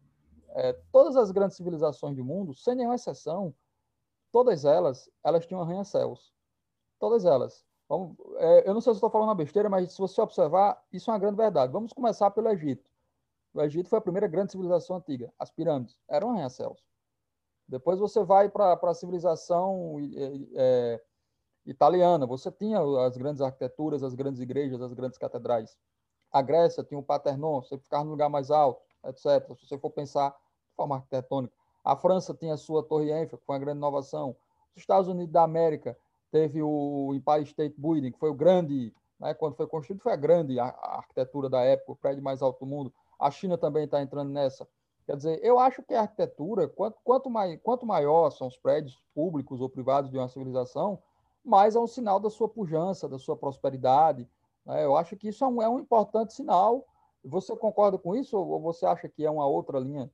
[0.49, 3.53] é, todas as grandes civilizações do mundo, sem nenhuma exceção,
[4.33, 6.33] todas elas, elas tinham arranha-céus.
[6.99, 7.65] Todas elas.
[7.87, 11.09] Vamos, é, eu não sei se estou falando uma besteira, mas se você observar, isso
[11.09, 11.71] é uma grande verdade.
[11.71, 12.91] Vamos começar pelo Egito.
[13.53, 15.31] O Egito foi a primeira grande civilização antiga.
[15.39, 16.83] As pirâmides eram arranha-céus.
[17.65, 19.95] Depois você vai para a civilização
[20.55, 21.01] é,
[21.67, 22.25] italiana.
[22.25, 25.77] Você tinha as grandes arquiteturas, as grandes igrejas, as grandes catedrais.
[26.31, 29.55] A Grécia tinha o Paternon, você ficava no lugar mais alto, etc.
[29.55, 31.53] Se você for pensar de forma arquitetônica.
[31.83, 34.35] A França tinha a sua Torre Eiffel, que foi uma grande inovação.
[34.75, 35.97] Os Estados Unidos da América
[36.31, 40.17] teve o Empire State Building, que foi o grande, né, quando foi construído, foi a
[40.17, 42.93] grande arquitetura da época, o prédio mais alto do mundo.
[43.17, 44.67] A China também está entrando nessa.
[45.05, 49.01] Quer dizer, eu acho que a arquitetura, quanto, quanto, mai, quanto maior são os prédios
[49.15, 51.01] públicos ou privados de uma civilização,
[51.47, 54.29] mais é um sinal da sua pujança, da sua prosperidade.
[54.65, 54.83] Né?
[54.83, 56.85] Eu acho que isso é um, é um importante sinal.
[57.23, 60.11] Você concorda com isso ou você acha que é uma outra linha?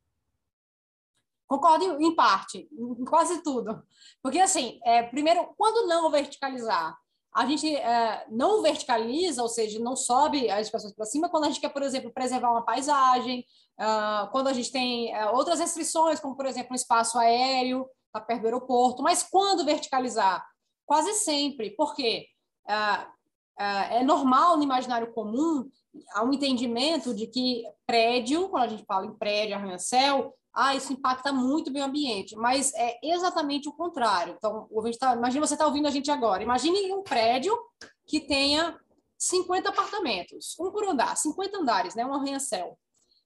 [1.48, 3.84] Concordo em parte, em quase tudo.
[4.22, 6.98] Porque, assim, é, primeiro, quando não verticalizar?
[7.36, 11.48] A gente é, não verticaliza, ou seja, não sobe as pessoas para cima, quando a
[11.48, 13.46] gente quer, por exemplo, preservar uma paisagem,
[13.80, 18.22] uh, quando a gente tem uh, outras restrições, como, por exemplo, um espaço aéreo, tá
[18.22, 19.02] perto do aeroporto.
[19.02, 20.46] Mas quando verticalizar?
[20.86, 21.72] Quase sempre.
[21.72, 22.28] Por quê?
[22.66, 23.14] Uh,
[23.58, 25.70] é normal no imaginário comum
[26.12, 30.94] há um entendimento de que prédio, quando a gente fala em prédio, arranha-céu, ah, isso
[30.94, 34.36] impacta muito o meio ambiente, mas é exatamente o contrário.
[34.38, 34.70] Então,
[35.00, 36.44] tá, imagine você está ouvindo a gente agora.
[36.44, 37.58] Imagine um prédio
[38.06, 38.78] que tenha
[39.18, 42.06] 50 apartamentos, um por andar, 50 andares, né?
[42.06, 42.78] Um arranha-céu.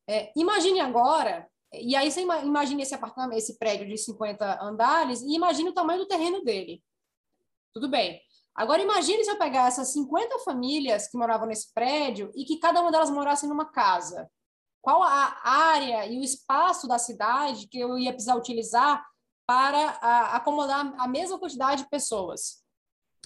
[0.08, 5.36] É, imagine agora, e aí você imagine esse apartamento, esse prédio de 50 andares e
[5.36, 6.82] imagine o tamanho do terreno dele.
[7.78, 8.20] Tudo bem.
[8.56, 12.82] Agora imagine se eu pegar essas 50 famílias que moravam nesse prédio e que cada
[12.82, 14.28] uma delas morasse numa casa
[14.82, 19.06] qual a área e o espaço da cidade que eu ia precisar utilizar
[19.46, 22.64] para a, acomodar a mesma quantidade de pessoas.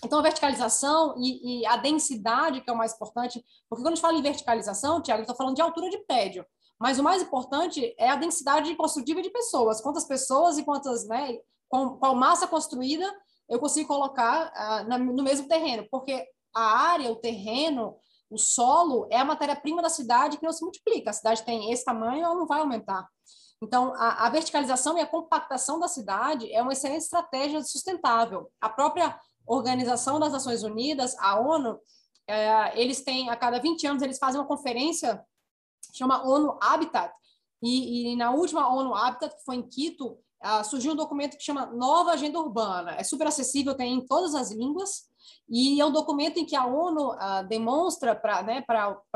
[0.03, 3.95] Então, a verticalização e, e, a densidade, que é o mais importante, porque quando a
[3.95, 6.45] gente fala em verticalização, Tiago, eu estou falando de altura de prédio,
[6.77, 11.37] mas o mais importante é a densidade construtiva de pessoas, quantas pessoas e quantas, né,
[11.69, 13.09] qual, qual massa construída
[13.51, 17.97] eu consigo colocar uh, na, no mesmo terreno, porque a área, o terreno,
[18.29, 21.09] o solo é a matéria-prima da cidade que não se multiplica.
[21.09, 23.05] A cidade tem esse tamanho, ela não vai aumentar.
[23.61, 28.49] Então, a, a, verticalização e a compactação da cidade é uma excelente estratégia sustentável.
[28.61, 31.77] A própria Organização das Nações Unidas, a ONU,
[32.27, 35.21] é, eles têm, a cada 20 anos, eles fazem uma conferência,
[35.93, 37.13] chama ONU Habitat,
[37.61, 41.43] e, e na última ONU Habitat, que foi em Quito, uh, surgiu um documento que
[41.43, 42.95] chama Nova Agenda Urbana.
[42.97, 45.09] É super acessível, tem em todas as línguas,
[45.49, 48.63] e é um documento em que a ONU uh, demonstra para né,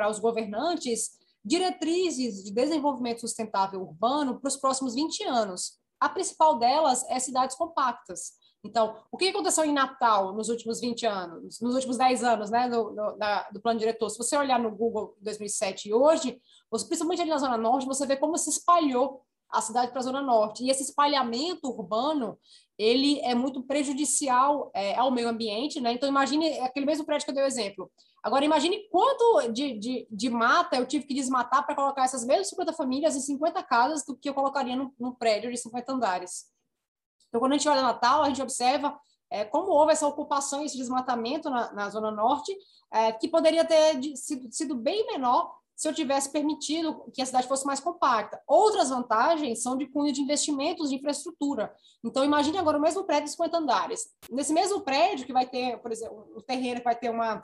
[0.09, 5.77] os governantes diretrizes de desenvolvimento sustentável urbano para os próximos 20 anos.
[5.99, 8.33] A principal delas é cidades compactas.
[8.63, 12.67] Então, o que aconteceu em Natal nos últimos 20 anos, nos últimos 10 anos, né,
[12.67, 14.09] do, do, da, do plano diretor?
[14.09, 18.17] Se você olhar no Google 2007 e hoje, principalmente ali na Zona Norte, você vê
[18.17, 20.63] como se espalhou a cidade para a Zona Norte.
[20.63, 22.37] E esse espalhamento urbano,
[22.77, 25.93] ele é muito prejudicial é, ao meio ambiente, né?
[25.93, 27.91] Então, imagine aquele mesmo prédio que eu dei o exemplo.
[28.21, 32.49] Agora, imagine quanto de, de, de mata eu tive que desmatar para colocar essas mesmas
[32.49, 36.45] 50 famílias em 50 casas do que eu colocaria num, num prédio de 50 andares.
[37.29, 40.77] Então, quando a gente olha Natal, a gente observa é, como houve essa ocupação esse
[40.77, 42.55] desmatamento na, na Zona Norte,
[42.91, 47.47] é, que poderia ter sido, sido bem menor se eu tivesse permitido que a cidade
[47.47, 48.41] fosse mais compacta.
[48.47, 51.75] Outras vantagens são de cunho de investimentos de infraestrutura.
[52.03, 54.07] Então, imagine agora o mesmo prédio de 50 andares.
[54.31, 57.43] Nesse mesmo prédio, que vai ter, por exemplo, o terreno que vai ter uma,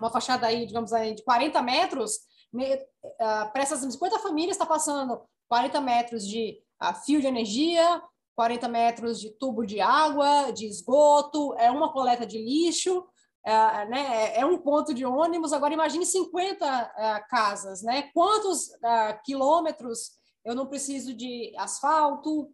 [0.00, 2.16] uma fachada aí, digamos aí, de 40 metros,
[2.54, 8.02] uh, para essas 50 famílias está passando 40 metros de uh, fio de energia,
[8.34, 13.04] 40 metros de tubo de água, de esgoto, é uma coleta de lixo,
[13.44, 15.52] é, né, é um ponto de ônibus.
[15.52, 18.10] Agora, imagine 50 é, casas, né?
[18.12, 20.12] Quantos é, quilômetros
[20.44, 22.50] eu não preciso de asfalto,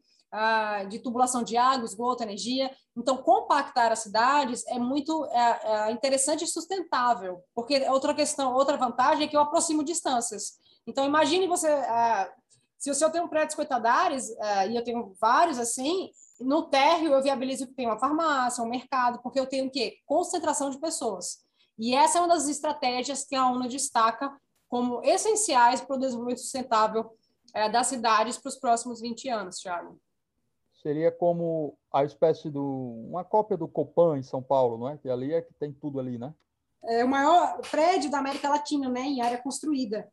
[0.91, 2.71] de tubulação de água, esgoto, energia.
[2.97, 5.27] Então, compactar as cidades é muito
[5.89, 10.59] interessante e sustentável, porque outra questão, outra vantagem é que eu aproximo distâncias.
[10.87, 11.71] Então, imagine você,
[12.77, 14.29] se eu tenho um prédio de 50 andares,
[14.69, 19.21] e eu tenho vários assim, no térreo, eu viabilizo que tem uma farmácia, um mercado,
[19.23, 19.99] porque eu tenho o quê?
[20.05, 21.45] Concentração de pessoas.
[21.79, 24.35] E essa é uma das estratégias que a ONU destaca
[24.69, 27.17] como essenciais para o desenvolvimento sustentável
[27.55, 29.99] é, das cidades para os próximos 20 anos, Thiago.
[30.83, 34.97] Seria como a espécie do uma cópia do Copan em São Paulo, não é?
[34.97, 36.35] Que ali é que tem tudo ali, né?
[36.85, 40.09] É o maior prédio da América Latina, né, em área construída.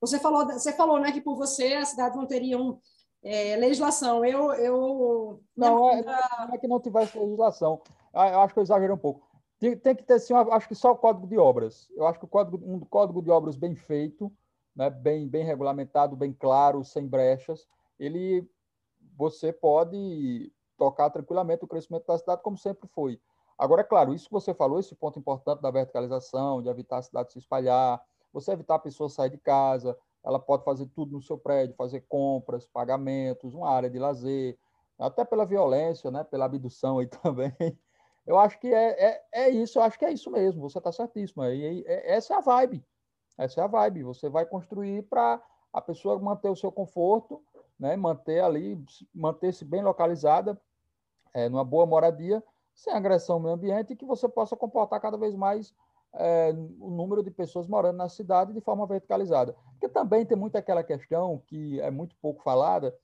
[0.00, 2.80] Você falou, você falou, né, que por você as cidades não teriam
[3.22, 4.24] é, legislação.
[4.24, 7.80] Eu, eu não, é, não é que não tivesse legislação.
[8.12, 9.26] Ah, eu acho que eu exagerei um pouco.
[9.58, 11.88] Tem, tem que ter, sim, acho que só o código de obras.
[11.96, 14.32] Eu acho que o código, um código de obras bem feito,
[14.74, 17.66] né, bem, bem regulamentado, bem claro, sem brechas,
[17.98, 18.48] ele
[19.16, 23.20] você pode tocar tranquilamente o crescimento da cidade como sempre foi.
[23.58, 27.02] Agora, é claro, isso que você falou, esse ponto importante da verticalização, de evitar a
[27.02, 31.22] cidade se espalhar, você evitar a pessoa sair de casa, ela pode fazer tudo no
[31.22, 34.58] seu prédio, fazer compras, pagamentos, uma área de lazer,
[34.98, 37.52] até pela violência, né, pela abdução aí também.
[38.24, 40.92] Eu acho que é, é, é isso, eu acho que é isso mesmo, você está
[40.92, 41.44] certíssimo.
[41.44, 42.84] E, e, essa é a vibe,
[43.36, 44.04] essa é a vibe.
[44.04, 47.42] Você vai construir para a pessoa manter o seu conforto,
[47.78, 48.82] né, manter ali,
[49.12, 50.60] manter-se bem localizada,
[51.34, 52.42] é, numa boa moradia,
[52.74, 55.74] sem agressão ao meio ambiente, e que você possa comportar cada vez mais
[56.14, 59.54] é, o número de pessoas morando na cidade de forma verticalizada.
[59.72, 62.94] Porque também tem muito aquela questão que é muito pouco falada,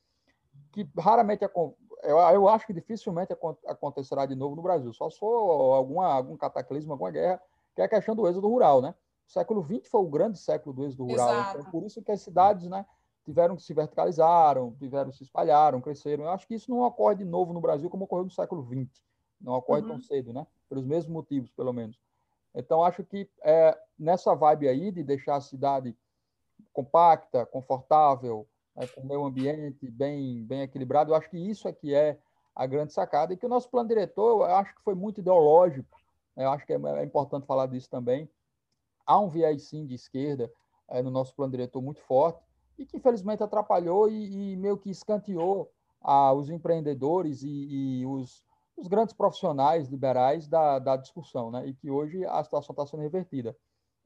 [0.73, 3.35] que raramente eu, eu acho que dificilmente
[3.67, 7.41] acontecerá de novo no Brasil, só se for alguma, algum cataclismo, alguma guerra,
[7.75, 8.95] que é a questão do êxodo rural, né?
[9.27, 12.21] O século XX foi o grande século do êxodo rural, então por isso que as
[12.23, 12.87] cidades, né,
[13.25, 16.25] tiveram que se verticalizaram, tiveram se espalharam, cresceram.
[16.25, 19.03] Eu acho que isso não ocorre de novo no Brasil como ocorreu no século XX,
[19.41, 19.89] não ocorre uhum.
[19.89, 20.47] tão cedo, né?
[20.69, 21.99] Pelos mesmos motivos, pelo menos.
[22.55, 25.97] Então acho que é, nessa vibe aí de deixar a cidade
[26.73, 31.11] compacta, confortável, né, com o meio ambiente bem, bem equilibrado.
[31.11, 32.19] Eu acho que isso é que é
[32.55, 35.99] a grande sacada e que o nosso plano diretor, eu acho que foi muito ideológico.
[36.37, 38.29] Né, eu acho que é, é importante falar disso também.
[39.07, 40.51] Há um viés, sim, de esquerda
[40.89, 42.43] é, no nosso plano diretor muito forte
[42.79, 45.71] e que, infelizmente, atrapalhou e, e meio que escanteou
[46.37, 48.45] os empreendedores e, e os,
[48.79, 51.67] os, grandes profissionais liberais da, da discussão, né?
[51.67, 53.57] E que hoje a situação está sendo revertida.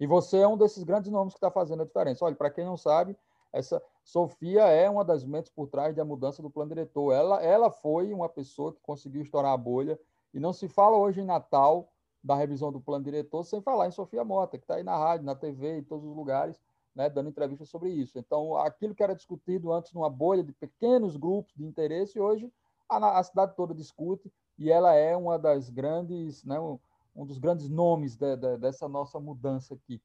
[0.00, 2.24] E você é um desses grandes nomes que está fazendo a diferença.
[2.24, 3.16] Olha, para quem não sabe,
[3.52, 7.12] essa Sofia é uma das mentes por trás da mudança do plano diretor.
[7.12, 9.98] Ela, ela foi uma pessoa que conseguiu estourar a bolha
[10.32, 11.92] e não se fala hoje em Natal
[12.24, 15.26] da revisão do plano diretor sem falar em Sofia Mota, que está aí na rádio,
[15.26, 16.58] na TV, em todos os lugares,
[16.94, 18.18] né, dando entrevistas sobre isso.
[18.18, 22.52] Então, aquilo que era discutido antes numa bolha de pequenos grupos de interesse, hoje
[22.88, 26.78] a, a cidade toda discute e ela é uma das grandes, né, um,
[27.26, 30.00] dos grandes nomes de, de, dessa nossa mudança aqui.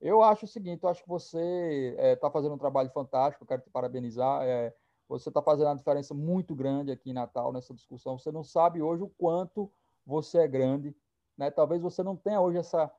[0.00, 3.44] Eu acho o seguinte, eu acho que você está eh, é, fazendo um trabalho fantástico,
[3.44, 4.42] quero te parabenizar.
[4.44, 4.72] É,
[5.08, 8.16] você está fazendo uma diferença muito grande aqui em Natal nessa discussão.
[8.18, 9.70] Você não sabe hoje o quanto
[10.06, 10.94] você é grande,
[11.36, 11.50] né?
[11.50, 12.90] Talvez você não tenha hoje essa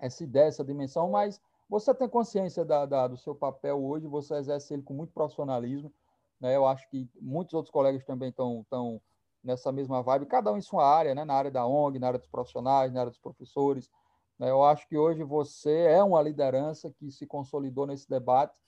[0.00, 4.06] essa ideia, essa dimensão, mas você tem consciência da, da, do seu papel hoje.
[4.06, 5.92] Você exerce ele com muito profissionalismo,
[6.40, 6.54] né?
[6.54, 9.00] Eu acho que muitos outros colegas também estão
[9.44, 11.24] nessa mesma vibe, cada um em sua área, né?
[11.24, 13.90] Na área da ONG, na área dos profissionais, na área dos professores
[14.38, 14.50] né?
[14.50, 18.58] Eu acho que hoje você é uma liderança que se consolidou nesse debate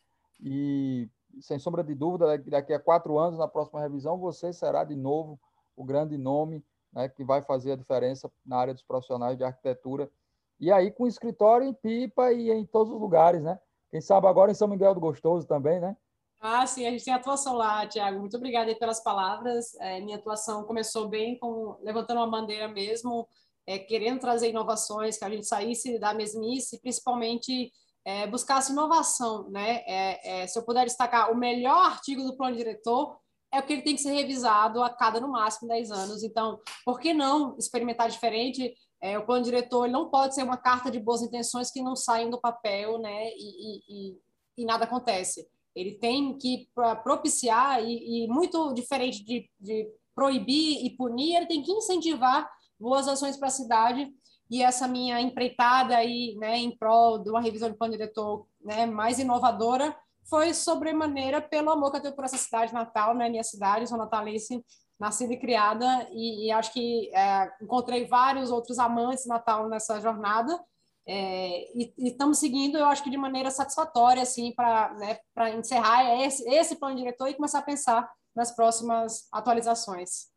[0.41, 1.09] e,
[1.41, 5.39] sem sombra de dúvida, daqui a quatro anos, na próxima revisão, você será de novo
[5.75, 10.11] o grande nome né, que vai fazer a diferença na área dos profissionais de arquitetura.
[10.59, 13.59] E aí com escritório em Pipa e em todos os lugares, né?
[13.91, 15.97] Quem sabe agora em São Miguel do Gostoso também, né?
[16.41, 18.21] Ah, sim, a gente tem atuação lá, Tiago.
[18.21, 19.75] Muito obrigada pelas palavras.
[19.81, 23.27] É, minha atuação começou bem com levantando uma bandeira mesmo,
[23.67, 27.73] é, querendo trazer inovações, que a gente saísse da mesmice, principalmente
[28.05, 29.49] é, buscasse inovação.
[29.51, 29.83] Né?
[29.87, 33.19] É, é, se eu puder destacar, o melhor artigo do plano diretor
[33.53, 36.23] é o que ele tem que ser revisado a cada, no máximo, 10 anos.
[36.23, 38.75] Então, por que não experimentar diferente?
[39.01, 42.31] É, o plano diretor não pode ser uma carta de boas intenções que não saem
[42.31, 43.31] do papel né?
[43.31, 44.19] e, e,
[44.59, 45.49] e nada acontece.
[45.77, 46.69] Ele tem que
[47.05, 53.07] propiciar, e, e muito diferente de, de proibir e punir, ele tem que incentivar boas
[53.07, 54.11] ações para a cidade.
[54.51, 58.87] E essa minha empreitada aí, né, em prol de uma revisão de plano diretor né,
[58.87, 59.95] mais inovadora
[60.29, 63.99] foi sobremaneira pelo amor que eu tenho por essa cidade natal, né, minha cidade, sou
[63.99, 64.65] natalense,
[64.99, 70.59] nascida e criada, e, e acho que é, encontrei vários outros amantes Natal nessa jornada,
[71.07, 75.19] é, e, estamos seguindo, eu acho que de maneira satisfatória, assim, para né,
[75.57, 80.29] encerrar esse, esse plano diretor e começar a pensar nas próximas atualizações.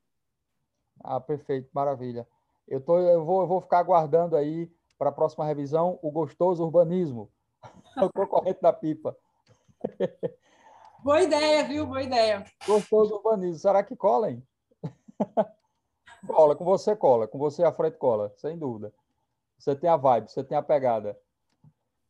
[1.04, 2.28] Ah, perfeito, maravilha.
[2.68, 6.64] Eu, tô, eu, vou, eu vou ficar aguardando aí para a próxima revisão o gostoso
[6.64, 7.32] urbanismo,
[7.98, 9.18] o concorrente da pipa.
[11.04, 11.88] Boa ideia, viu?
[11.88, 12.44] Boa ideia.
[12.68, 13.58] Gostoso urbanismo.
[13.60, 14.44] Será que cola, hein?
[16.28, 18.94] cola, com você cola, com você a frente cola, sem dúvida.
[19.60, 21.20] Você tem a vibe, você tem a pegada.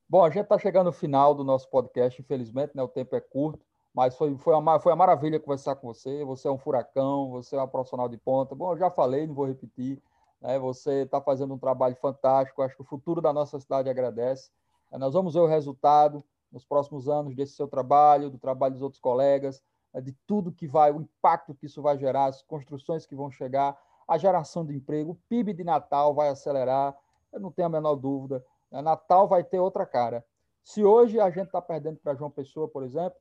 [0.08, 2.84] Bom, a gente está chegando no final do nosso podcast, infelizmente, né?
[2.84, 3.66] O tempo é curto.
[3.94, 6.24] mas foi, foi, uma, foi uma maravilha conversar com você.
[6.24, 8.54] Você é um furacão, você é uma profissional de ponta.
[8.54, 10.02] Bom, eu já falei, não vou repetir.
[10.40, 10.60] Né?
[10.60, 12.62] Você está fazendo um trabalho fantástico.
[12.62, 14.52] Acho que o futuro da nossa cidade agradece.
[14.92, 19.02] Nós vamos ver o resultado nos próximos anos desse seu trabalho, do trabalho dos outros
[19.02, 19.62] colegas,
[19.94, 20.02] né?
[20.02, 23.78] de tudo que vai, o impacto que isso vai gerar, as construções que vão chegar,
[24.08, 26.96] a geração de emprego, o PIB de Natal vai acelerar.
[27.32, 28.44] Eu não tenho a menor dúvida.
[28.72, 28.82] Né?
[28.82, 30.26] Natal vai ter outra cara.
[30.64, 33.18] Se hoje a gente está perdendo para João Pessoa, por exemplo,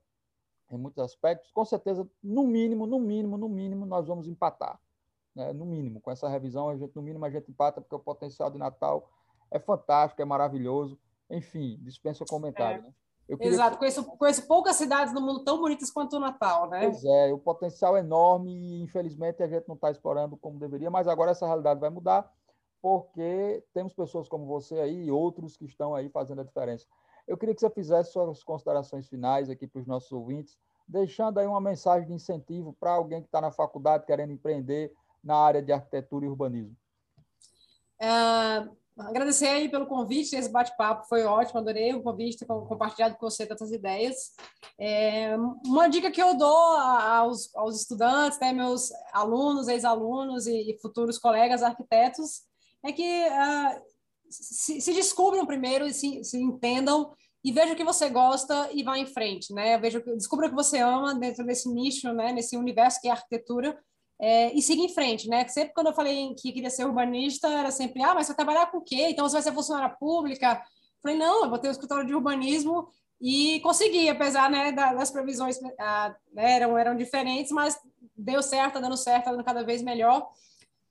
[0.71, 4.79] em muitos aspectos, com certeza, no mínimo, no mínimo, no mínimo, nós vamos empatar.
[5.35, 5.53] Né?
[5.53, 8.51] No mínimo, com essa revisão, a gente, no mínimo, a gente empata, porque o potencial
[8.51, 9.09] de Natal
[9.51, 10.99] é fantástico, é maravilhoso.
[11.31, 12.81] Enfim, dispensa comentário.
[12.81, 12.83] É.
[12.83, 12.95] Né?
[13.41, 13.79] Exato, que...
[13.79, 16.89] conheço, conheço poucas cidades no mundo tão bonitas quanto o Natal, né?
[16.89, 20.91] Pois é, o potencial é enorme e, infelizmente, a gente não está explorando como deveria,
[20.91, 22.31] mas agora essa realidade vai mudar,
[22.81, 26.87] porque temos pessoas como você aí e outros que estão aí fazendo a diferença.
[27.26, 31.47] Eu queria que você fizesse suas considerações finais aqui para os nossos ouvintes, deixando aí
[31.47, 35.72] uma mensagem de incentivo para alguém que está na faculdade querendo empreender na área de
[35.72, 36.74] arquitetura e urbanismo.
[38.01, 38.66] É,
[38.97, 43.45] agradecer aí pelo convite, esse bate-papo foi ótimo, adorei o convite, ter compartilhado com você
[43.45, 44.33] tantas ideias.
[44.79, 50.79] É, uma dica que eu dou aos, aos estudantes, né, meus alunos, ex-alunos e, e,
[50.81, 52.47] futuros colegas arquitetos,
[52.85, 53.83] é que uh,
[54.29, 57.12] se, se descubram primeiro e se, se entendam
[57.45, 59.79] e veja o que você gosta e vá em frente, né?
[59.79, 62.33] Veja, descubra o que você ama dentro desse nicho, né?
[62.33, 63.79] Nesse universo que é a arquitetura
[64.20, 65.47] é, e siga em frente, né?
[65.49, 68.70] Sempre quando eu falei que queria ser urbanista, era sempre, ah, mas você vai trabalhar
[68.70, 69.09] com o quê?
[69.11, 70.62] Então você vai ser funcionária pública?
[71.01, 72.89] Falei, não, eu vou ter um escritório de urbanismo
[73.20, 77.79] e consegui, apesar né, das previsões ah, né, eram, eram diferentes, mas
[78.16, 80.29] deu certo, tá dando certo, tá dando cada vez melhor.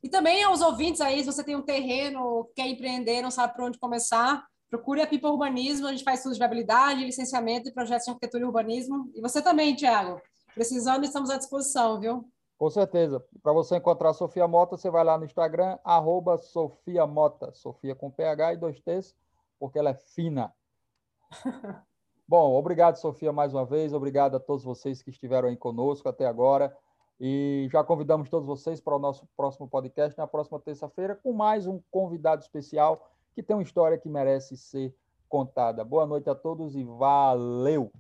[0.08, 3.66] E também aos ouvintes aí, se você tem um terreno, quer empreender, não sabe por
[3.66, 8.06] onde começar, procure a Pipa Urbanismo, a gente faz estudos de viabilidade, licenciamento e projetos
[8.06, 9.12] de arquitetura e urbanismo.
[9.14, 10.22] E você também, Tiago.
[10.54, 12.24] Precisando, estamos à disposição, viu?
[12.58, 13.22] Com certeza.
[13.44, 17.94] Para você encontrar a Sofia Mota, você vai lá no Instagram, arroba Sofia Mota, Sofia
[17.94, 19.14] com PH e dois T's,
[19.60, 20.54] porque ela é fina.
[22.26, 23.92] Bom, obrigado, Sofia, mais uma vez.
[23.92, 26.74] Obrigado a todos vocês que estiveram aí conosco até agora.
[27.20, 31.66] E já convidamos todos vocês para o nosso próximo podcast na próxima terça-feira com mais
[31.66, 34.96] um convidado especial que tem uma história que merece ser
[35.28, 35.84] contada.
[35.84, 37.92] Boa noite a todos e valeu!